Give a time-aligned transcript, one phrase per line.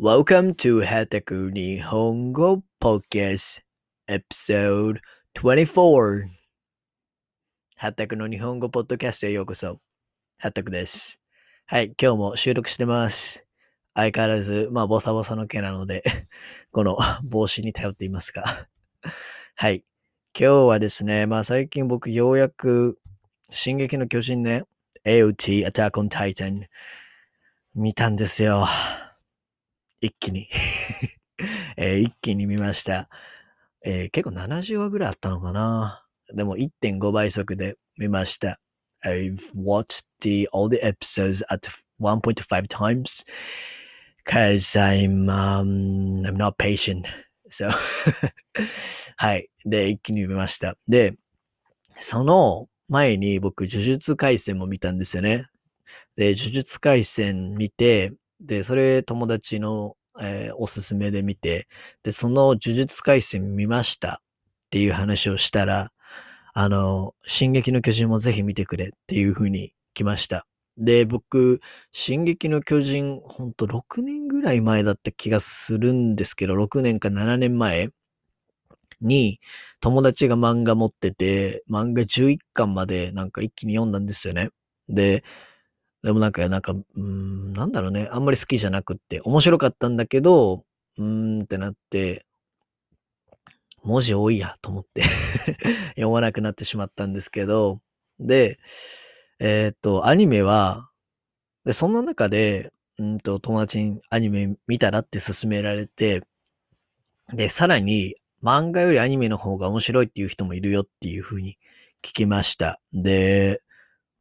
[0.00, 3.62] Welcome to ハタク日本語 Podcast
[4.08, 5.00] Episode
[5.34, 6.28] 24
[7.74, 9.80] ハタクの日本語ポッドキャストへようこそ。
[10.38, 11.20] ハタクです。
[11.66, 13.44] はい、今日も収録してます。
[13.92, 16.04] 相変わらず、まあ、ボサボサの毛なので、
[16.70, 18.68] この帽子に頼っていますが。
[19.56, 19.84] はい。
[20.32, 23.00] 今日はですね、まあ最近僕ようやく、
[23.50, 24.62] 進撃の巨人ね、
[25.04, 26.66] AOT Attack on Titan
[27.74, 28.64] 見たんですよ。
[30.00, 30.48] 一気に、
[31.76, 33.08] えー一気に見ました。
[33.84, 36.04] えー結構70話ぐらいあったのかな。
[36.34, 38.60] でも1.5倍速で見ました。
[39.04, 41.68] I've watched the, all the episodes at
[42.00, 43.24] 1.5 times
[44.24, 47.06] because I'm, um, I'm not patient.
[47.50, 47.70] So,
[49.16, 49.48] はい。
[49.64, 50.76] で、一気に見ました。
[50.88, 51.14] で、
[51.98, 55.46] その前に僕、呪術廻戦も見たんですよね。
[56.16, 61.68] で、呪術廻戦見て、で、それ友達の、えーおすすめで見て、
[62.02, 64.26] で、その呪術廻戦見ましたっ
[64.70, 65.92] ていう話をしたら、
[66.54, 70.46] あの、進撃の巨人もぜひ見てくれっていう風に来ました。
[70.76, 71.60] で、僕、
[71.92, 77.90] 進撃の巨人、ほんと6年ぐらい前だった気がするんですけど、6年か7年前
[79.00, 79.40] に
[79.80, 84.50] 友達が漫画持ってて、漫画11巻までなんか一気に読んだんですよね。
[84.88, 85.24] で、
[86.02, 88.08] でもなんか、なんか、うん、なんだろうね。
[88.12, 90.64] あんまり好きじゃなくって、面白かったんだけど、
[90.96, 92.24] うーんってなって、
[93.82, 95.02] 文字多いやと思って
[95.96, 97.80] 読まなくなってしまったんですけど、
[98.20, 98.58] で、
[99.40, 100.90] えーっと、アニメは、
[101.64, 106.24] で、その中で、うんと、友達にアニメ見たらって勧められて、
[107.34, 111.58] で、さらに、漫画よりアニメの方が面白いっていう人もいるよっていう風に
[112.02, 112.80] 聞きました。
[112.92, 113.62] で、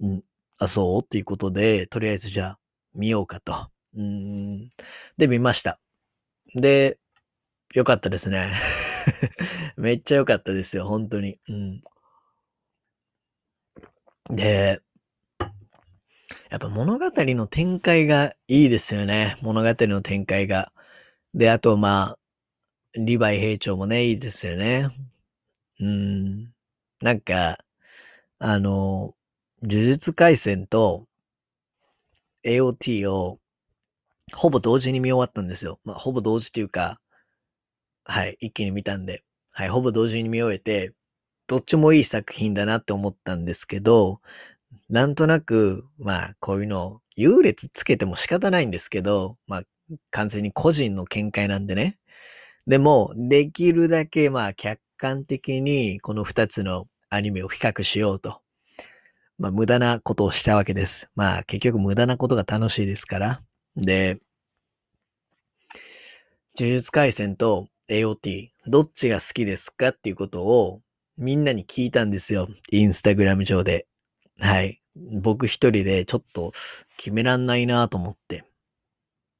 [0.00, 0.24] うん、
[0.58, 2.58] あ、そうっていうことで、とりあえずじゃあ
[2.94, 3.70] 見ようかと。
[3.96, 4.70] うん。
[5.16, 5.78] で、見ました。
[6.54, 6.98] で、
[7.74, 8.52] よかったですね。
[9.76, 11.38] めっちゃ良かったですよ、本当に。
[11.48, 11.82] うん。
[14.30, 14.80] で、
[16.50, 19.36] やっぱ物語の展開がいいですよね。
[19.42, 20.72] 物語の展開が。
[21.34, 22.18] で、あと、まあ、
[22.94, 24.88] リヴァイ兵長もね、いいですよね。
[25.80, 26.52] うん。
[27.00, 27.58] なんか、
[28.38, 29.14] あの、
[29.66, 31.06] 呪術廻戦と
[32.44, 33.38] AOT を
[34.34, 35.80] ほぼ同時に見終わったんですよ。
[35.84, 37.00] まあ、ほぼ同時っていうか、
[38.04, 40.92] はい、一気に見たんで、はい、ほぼ同時に見終えて、
[41.46, 44.20] どっちもいい作品だなって思ったんですけど、
[44.90, 49.62] なんとなく、まあ、こういうの、優劣つけても仕方ないんですけど、まあ、
[50.10, 51.96] 完全に個人の見解なんでね。
[52.66, 58.43] でも、できるだけ、まあ、客観的に、この二つのアニメを比較しようと。
[59.38, 61.08] まあ、無駄なことをしたわけです。
[61.14, 63.42] まあ、結局無駄なことが楽しいですから。
[63.76, 64.20] で、
[66.56, 70.80] 呪術廻戦と AOT、どっちが好きですかっていうことを
[71.16, 72.48] みんなに聞いたんですよ。
[72.70, 73.86] インスタグラム上で。
[74.38, 74.80] はい。
[74.94, 76.52] 僕一人でちょっと
[76.96, 78.44] 決めらんないなと思って。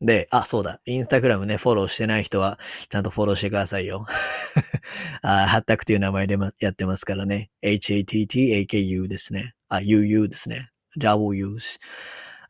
[0.00, 0.80] で、あ、そうだ。
[0.84, 4.06] インスタグラムね、フォローしてない人は、ちゃんとフォローしてくださいよ。
[5.22, 7.50] あハッタクという名前でまやってますからね。
[7.62, 9.54] HATTAKU ですね。
[9.76, 10.70] あ、UU ですね。
[10.98, 11.78] JAWUs。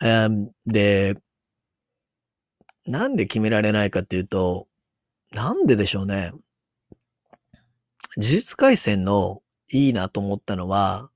[0.00, 1.16] Um, で、
[2.84, 4.66] なんで決められないかっていうと、
[5.31, 6.32] なんででしょうね。
[8.16, 9.41] 呪術廻戦の
[9.71, 11.11] いいなと思ったのは、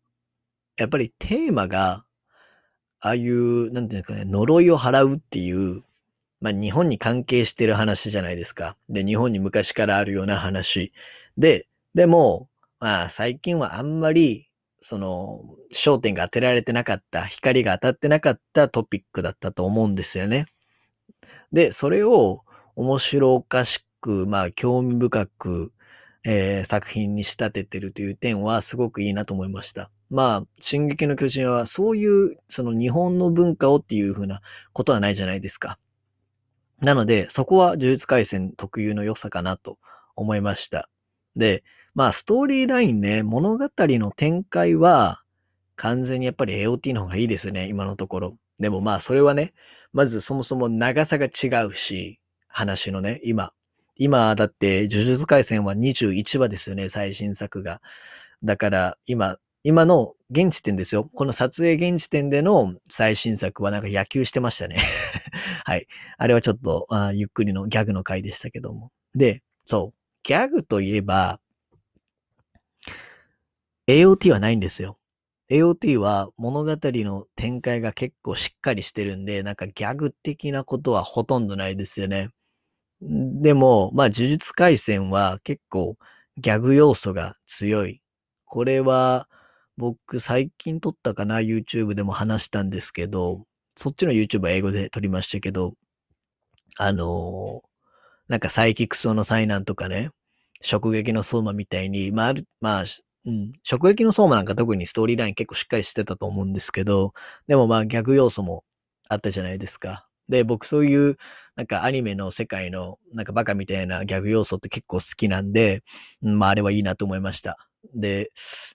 [0.79, 2.05] やっぱりテーマが、
[3.01, 5.83] ああいう、なんていうんですかね、呪いを払うっていう、
[6.41, 8.77] まあ日本に関係してる話じゃないですか。
[8.89, 10.93] で、日本に昔からあるような話。
[11.37, 14.49] で、でも、まあ最近はあんまり、
[14.81, 20.47] その、焦点が当てられてなかった、光が当たってなかったトピックだったと思うんですよね。
[21.53, 22.43] で、それを
[22.77, 25.73] 面白おかしく、まあ興味深く、
[26.25, 29.91] えー作品に仕立ててるという点はすごくいいなと思いました。
[30.11, 34.41] まあ、進撃の巨人はそういう、その日本の文化をっていう風な
[34.73, 35.79] ことはないじゃないですか。
[36.81, 39.79] なので、そこは呪術廻戦特有の良さかなと
[40.15, 40.89] 思いました。
[41.35, 41.65] で、
[41.97, 45.23] まあ、ストーリーラインね、物語の展開は
[45.77, 48.37] 完全にやっぱり AOT の方がいいですね、今のところ。
[48.59, 49.55] でもまあ、それはね、
[49.95, 53.55] まずそもそも長さが違うし、話のね、今。
[53.97, 57.81] 今、だって、呪術廻戦は21話ですよね、最新作が。
[58.45, 61.09] だから、今、今の現時点ですよ。
[61.15, 64.77] この撮影現時点での最新作はなんか野球してましたね。
[65.65, 65.87] はい。
[66.19, 68.93] あれはちょっとあゆっくりのギャグの回でしたけども。
[69.15, 69.99] で、そう。
[70.23, 71.41] ギャグといえば、
[73.89, 74.99] AOT はないんですよ。
[75.51, 82.31] AOT は物語の展開が結構しっかりしてるんで、なんかギャグ的なことはほとんどないですよね。
[83.01, 85.97] でも、まあ、呪術廻戦は結構
[86.39, 88.03] ギャグ要素が強い。
[88.47, 89.29] これは
[89.77, 93.47] 僕最近撮ったかな ?YouTube でも話したんですけど、
[93.77, 95.75] そっちの YouTube は英語で撮りましたけど、
[96.77, 97.69] あのー
[98.29, 100.11] なんかサイキクスの災難とかね、
[100.71, 102.85] 直撃の相馬みたいに、まあ、ある、まあ、
[103.27, 107.13] うん、直撃の相馬なんか特にストーリーライン結構しっかりしてたと思うんですけど、
[107.49, 108.65] でもまあ逆要素も
[109.09, 110.07] あったじゃないですか。
[110.29, 111.17] で、僕そういう、
[111.57, 115.83] なんかアニメの世界の、なんかバカみたいなギャグ要素って結構好きなんで、
[116.23, 117.59] まああれはいいなと思いました。
[117.95, 118.31] で、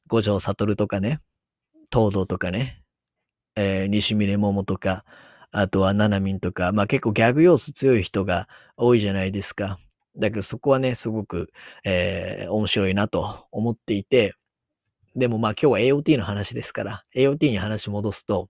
[0.07, 1.19] 五条悟とかね、
[1.91, 2.83] 東堂とかね、
[3.55, 5.05] えー、西峰桃とか、
[5.51, 8.47] あとはナナミンとか、まあ結構ギャグ要素強い人が
[8.77, 9.77] 多いじゃないですか。
[10.17, 11.51] だけどそこはね、すごく、
[11.85, 14.35] えー、面白いなと思っていて、
[15.15, 18.49] でもまあ今日は AOT の話ですから、AOT に話戻すと、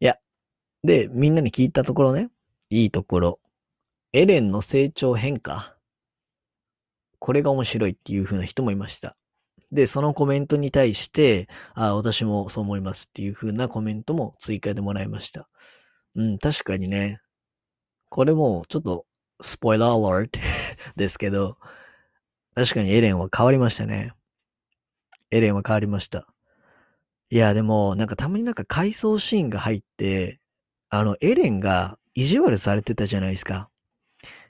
[0.00, 0.16] いや、
[0.82, 2.30] で、みんなに聞いたところね、
[2.70, 3.40] いいところ、
[4.12, 5.76] エレンの成長変化、
[7.18, 9.16] これが面白いっていう風な人もいました。
[9.70, 15.48] で、そのコメントに対して、あ私もそう思いますっていう風なコメントも追加でもらいました。
[16.14, 17.20] うん、確かにね、
[18.08, 19.06] これもちょっと
[19.40, 20.40] スポイラーアラート
[20.96, 21.58] ですけど、
[22.54, 24.12] 確かにエレンは変わりましたね。
[25.30, 26.26] エレンは変わりました。
[27.30, 30.40] いや、でも、なんかたまになんか回想シーンが入って、
[30.88, 33.68] あの、エレンが意地悪されてたじゃないですか。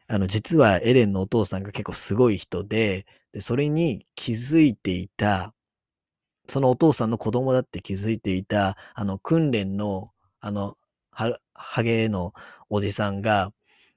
[0.07, 5.55] あの、実はエレンのお父さんが結構すごい人で、で、それに気づいていた、
[6.49, 10.77] そのお父さんの子供だって気づいていた、あの、訓練の、あの、
[11.11, 12.33] は、ハゲの
[12.71, 13.53] おじさんが、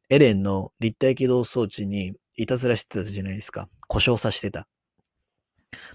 [0.09, 3.69] エレンの立体起動装置にいたずらしてたじゃないですか。
[3.87, 4.67] 故障させてた。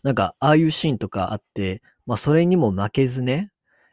[0.03, 3.51] なんか、ああいうシーンとかあって、まあ、それにも負けずね、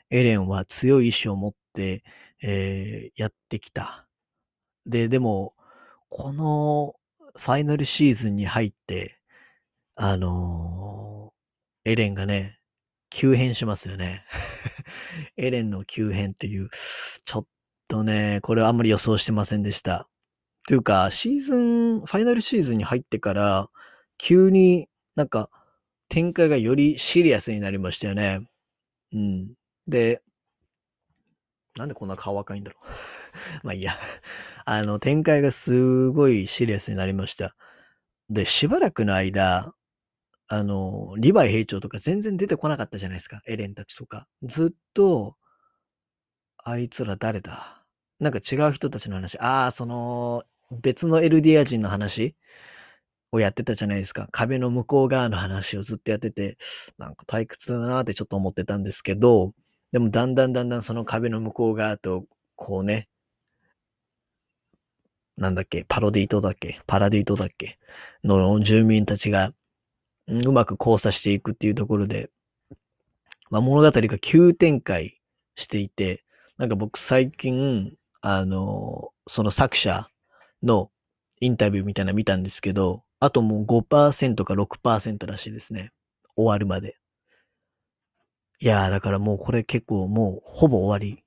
[0.10, 2.04] エレンは強い意志を持って、
[2.42, 4.08] えー、やってきた。
[4.86, 5.54] で、でも、
[6.10, 6.96] この
[7.36, 9.20] ファイナルシーズンに入って、
[9.96, 12.60] あのー、エレンがね、
[13.10, 14.24] 急変しますよね。
[15.38, 16.70] エレンの急変っていう、
[17.26, 17.48] ちょっ
[17.88, 20.08] とね、これはあんまり予想してませんでした。
[20.68, 23.70] というか、シーズン、ファイナルシーズンに入ってから、
[24.18, 25.50] 急になんか
[26.14, 28.48] 展開がよりシリアスになりましたよね。
[29.14, 29.54] うん。
[29.88, 30.22] で、
[31.76, 32.86] なんでこんな顔赤いんだろう
[33.66, 33.98] まあいいや。
[34.64, 37.56] あの、展開がすごいシリアスになりました。
[38.30, 39.74] で、しばらくの間、
[40.50, 43.42] あの、リヴァイ兵長とか全然出てこなかったじゃないですか。
[43.48, 44.28] エレンたちとか。
[44.44, 45.36] ずっと、
[46.64, 47.84] あいつら誰だ？
[48.20, 49.40] なんか違う人たちの話。
[49.40, 52.36] ああ、その、別のエルディア人の話
[53.34, 54.28] をやってたじゃないですか。
[54.32, 56.58] 壁の向こう側の話をずっとやってて、
[56.98, 59.54] なんか退屈だなってちょっと思ってたんですけど、
[59.92, 62.26] でもだんだんだんだんその壁の向こう側と、
[62.56, 63.10] こうね、
[65.36, 67.80] なんだっけ、パロディートだっけ、パラディートだっけ、
[68.24, 69.54] の住民たちが、
[70.28, 72.30] うまく交差していくっていうところで、
[73.50, 75.20] まあ、物語が急展開
[75.56, 76.24] していて、
[76.58, 80.08] なんか僕最近、あの、その作者
[80.62, 80.92] の
[81.40, 85.92] インタビューみたいなの見たんですけど、あともう5%か6%らしいですね。
[86.36, 86.98] 終わるまで。
[88.60, 91.24] いやー、だからもうこれ結構もうほぼ終わり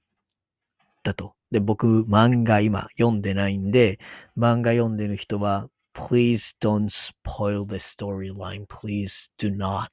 [1.02, 1.34] だと。
[1.50, 3.98] で、僕、漫画今読んでないんで、
[4.36, 9.88] 漫画読んでる人は、please don't spoil the storyline, please do not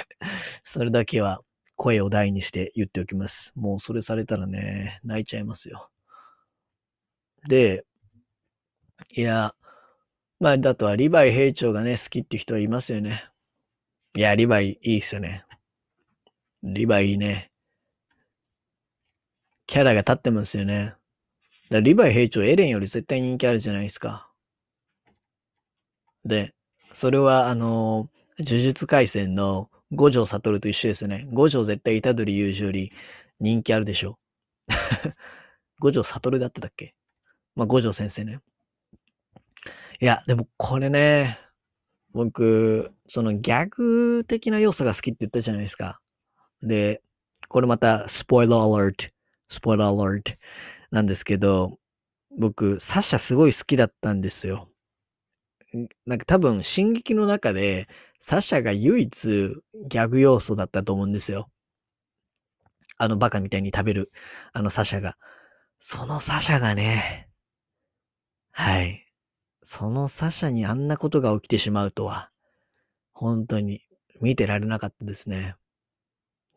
[0.64, 1.40] それだけは
[1.76, 3.54] 声を大にして言っておきます。
[3.56, 5.88] もうそれされたらね、泣いちゃいますよ。
[7.48, 7.86] で、
[9.16, 9.54] いや、
[10.42, 13.30] まあ、だとはリヴァイ兵長がね、好きって人はいますよね。
[14.16, 15.44] いや、リヴァイいいっすよね。
[16.64, 17.52] リヴァイいいね。
[19.68, 20.96] キャラが立ってますよね。
[21.70, 24.32] だリヴァイ兵長、エレンより絶対人気あるじゃないですか。
[26.24, 26.52] で、
[26.92, 31.28] それは、あの、呪術廻戦の五条悟と一緒ですね。
[31.32, 32.92] 五条絶対虎杖雄二より
[33.38, 34.18] 人気あるでしょ。
[35.78, 36.96] 五条悟だってたっけ？
[37.54, 38.40] まあ、五条先生ね。
[40.00, 41.38] いや、でもこれね、
[42.12, 46.00] 僕、そのギャグ的な要素が好きって言ったじゃないですか。
[46.62, 47.02] で、
[47.48, 49.12] これまた、スポイラーアラート、
[49.48, 50.32] スポイラーアラート
[50.90, 51.78] なんですけど、
[52.38, 54.68] 僕、サッシャすごい好きだったんですよ。
[56.06, 59.54] なんか多分、進撃の中で、サッシャが唯一
[59.88, 61.50] ギャグ要素だったと思うんですよ。
[62.98, 64.12] あのバカみたいに食べる、
[64.52, 65.16] あのサシャが。
[65.78, 67.28] そのサシャがね、
[68.52, 69.11] はい。
[69.64, 72.30] そのサシャにあんなことが起きてしまうとは、
[73.12, 73.82] 本当に
[74.20, 75.56] 見てられなかったですね。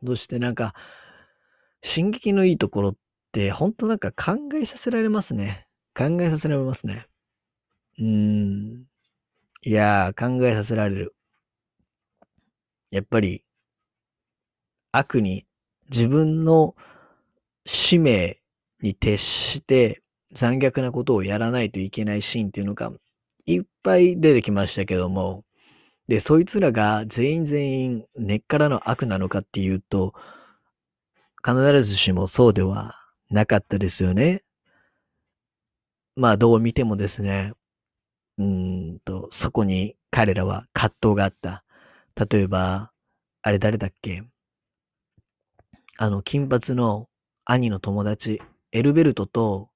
[0.06, 0.74] そしてなんか、
[1.82, 2.96] 進撃のいいところっ
[3.32, 5.68] て、本当なんか考えさせられますね。
[5.96, 7.08] 考えさせられますね。
[8.00, 8.86] うーん。
[9.64, 11.16] いやー、考えさせられる。
[12.90, 13.46] やっぱり、
[14.92, 15.46] 悪に
[15.90, 16.76] 自分の
[17.66, 18.42] 使命
[18.82, 22.92] に徹して残虐なことをやらないといけないシーンっていうのが
[23.46, 25.44] いっぱい出てきましたけども、
[26.08, 30.14] で、そいつらが全員全員根っからの悪なのかっていうと、
[31.44, 32.96] 必ずしもそうでは
[33.30, 34.44] なかったですよね。
[36.16, 37.54] まあ、どう見てもですね、
[38.38, 41.64] うんと、そこに彼らは葛藤があった。
[42.30, 42.92] 例えば、
[43.42, 44.24] あれ誰だっけ？
[45.98, 47.10] あの、金髪の
[47.46, 48.42] 兄の友達、
[48.72, 49.70] エルベルトと、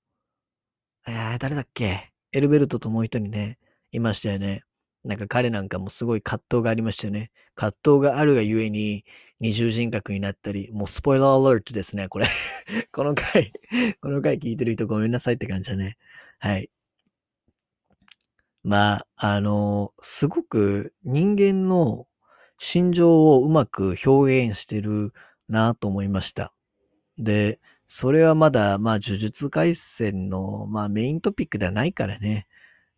[1.08, 2.12] えー、誰だっけ？
[2.32, 3.58] エルベルトともう一人ね、
[3.91, 4.63] いましたよね。
[5.03, 7.32] なんか彼なんかもすごい葛藤がありましたよね。
[7.56, 9.06] 葛藤があるがゆえに
[9.39, 12.27] 二重人格になったり、もうスポイラーアラートですね、これ。
[12.91, 13.53] この回、
[14.01, 15.98] この回聞いてる人ごめんなさいって感じだね。
[16.39, 16.70] はい。
[18.63, 22.08] まあ、あの、すごく人間の
[22.58, 25.13] 心情をうまく表現してる
[25.48, 26.53] なと思いました。
[27.18, 32.48] で、それはまだ、まあ、呪術廻戦の、まあ、メイントピックではないからね。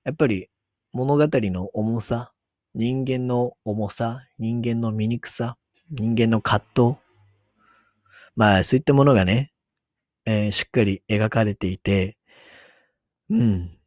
[0.05, 0.49] やっぱり
[0.93, 2.33] 物語の重さ、
[2.75, 5.57] 人間の重さ、人間の醜さ、
[5.91, 6.97] 人間の葛藤。
[8.35, 9.51] まあ、そういったものがね、
[10.25, 12.17] えーしっかり描かれていて、
[13.29, 13.77] うん。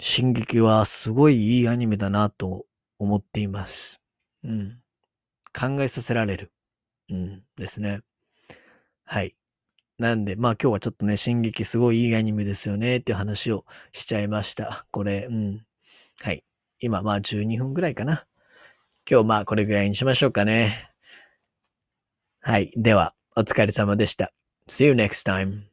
[0.00, 2.66] 進撃はすごいいいアニメだなと
[2.98, 4.00] 思っています。
[4.44, 4.82] うん。
[5.58, 6.52] 考えさせられる。
[7.10, 7.44] うん。
[7.56, 8.02] ですね。
[9.04, 9.36] はい。
[10.02, 14.84] なんで、まあ今日はちょっとね、進撃すごいいいアニメですよねっていう話をしちゃいました。
[14.90, 15.64] これ、うん。
[16.20, 16.44] はい。
[16.80, 18.26] 今、まあ12分ぐらいかな。
[19.08, 20.90] 今日まあこれぐらいにしましょうかね。
[22.40, 22.72] はい。
[22.76, 24.32] では、お疲れ様でした。
[24.68, 25.71] See you next time.